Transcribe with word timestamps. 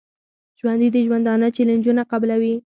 ژوندي 0.59 0.87
د 0.91 0.97
ژوندانه 1.05 1.47
چیلنجونه 1.55 2.01
قبلوي 2.11 2.55